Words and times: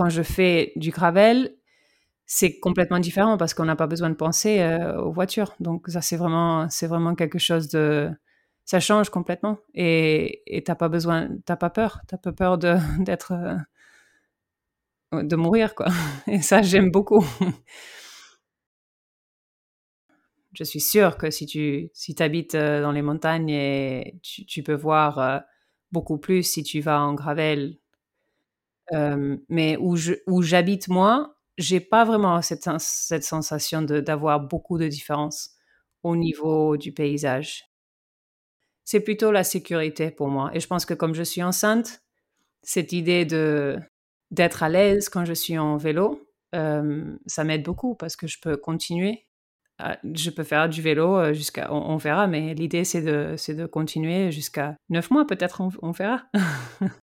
quand 0.00 0.08
je 0.08 0.22
fais 0.22 0.72
du 0.76 0.92
gravel, 0.92 1.54
c'est 2.24 2.58
complètement 2.58 3.00
différent 3.00 3.36
parce 3.36 3.52
qu'on 3.52 3.66
n'a 3.66 3.76
pas 3.76 3.86
besoin 3.86 4.08
de 4.08 4.14
penser 4.14 4.60
euh, 4.60 4.98
aux 4.98 5.12
voitures. 5.12 5.54
Donc 5.60 5.88
ça, 5.88 6.00
c'est 6.00 6.16
vraiment, 6.16 6.70
c'est 6.70 6.86
vraiment 6.86 7.14
quelque 7.14 7.38
chose 7.38 7.68
de... 7.68 8.10
Ça 8.64 8.80
change 8.80 9.10
complètement. 9.10 9.58
Et 9.74 10.42
tu 10.46 10.62
n'as 10.66 10.74
pas 10.74 10.88
besoin, 10.88 11.28
t'as 11.44 11.56
pas 11.56 11.68
peur. 11.68 12.00
Tu 12.08 12.14
n'as 12.14 12.18
pas 12.18 12.32
peur 12.32 12.56
de, 12.56 12.76
d'être... 13.04 13.34
Euh, 15.12 15.22
de 15.22 15.36
mourir, 15.36 15.74
quoi. 15.74 15.88
Et 16.26 16.40
ça, 16.40 16.62
j'aime 16.62 16.90
beaucoup. 16.90 17.22
je 20.54 20.64
suis 20.64 20.80
sûre 20.80 21.18
que 21.18 21.30
si 21.30 21.44
tu 21.44 21.90
si 21.92 22.16
habites 22.22 22.54
euh, 22.54 22.80
dans 22.80 22.92
les 22.92 23.02
montagnes, 23.02 23.50
et 23.50 24.18
tu, 24.22 24.62
peux 24.62 24.72
voir 24.72 25.42
beaucoup 25.92 26.16
plus 26.16 26.42
si 26.42 26.62
tu 26.62 26.80
vas 26.80 27.02
en 27.02 27.12
gravel. 27.12 27.76
Mais 28.92 29.76
où 29.78 30.42
j'habite 30.42 30.88
moi, 30.88 31.36
j'ai 31.58 31.80
pas 31.80 32.04
vraiment 32.04 32.40
cette, 32.42 32.62
sensation 33.22 33.82
d'avoir 33.82 34.40
beaucoup 34.40 34.78
de 34.78 34.88
différence 34.88 35.50
au 36.02 36.16
niveau 36.16 36.76
du 36.76 36.92
paysage. 36.92 37.64
C'est 38.84 39.00
plutôt 39.00 39.30
la 39.30 39.44
sécurité 39.44 40.10
pour 40.10 40.28
moi. 40.28 40.50
Et 40.54 40.60
je 40.60 40.66
pense 40.66 40.86
que 40.86 40.94
comme 40.94 41.14
je 41.14 41.22
suis 41.22 41.42
enceinte, 41.42 42.02
cette 42.62 42.92
idée 42.92 43.24
de 43.24 43.78
d'être 44.30 44.62
à 44.62 44.68
l'aise 44.68 45.08
quand 45.08 45.24
je 45.24 45.32
suis 45.32 45.58
en 45.58 45.76
vélo, 45.76 46.28
ça 46.52 47.44
m'aide 47.44 47.62
beaucoup 47.62 47.94
parce 47.94 48.16
que 48.16 48.26
je 48.26 48.38
peux 48.40 48.56
continuer. 48.56 49.26
je 50.04 50.30
peux 50.30 50.44
faire 50.44 50.68
du 50.68 50.82
vélo 50.82 51.32
jusqu'à, 51.34 51.72
on, 51.72 51.96
verra, 51.96 52.26
mais 52.26 52.54
l'idée 52.54 52.84
c'est 52.84 53.02
de, 53.02 53.34
c'est 53.36 53.54
de 53.54 53.66
continuer 53.66 54.30
jusqu'à 54.30 54.76
neuf 54.88 55.10
mois 55.10 55.26
peut-être, 55.26 55.62
on 55.82 55.90
verra. 55.90 56.22